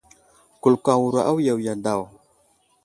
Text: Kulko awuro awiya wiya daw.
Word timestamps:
Kulko 0.61 0.87
awuro 0.95 1.19
awiya 1.29 1.53
wiya 1.57 1.75
daw. 1.85 2.01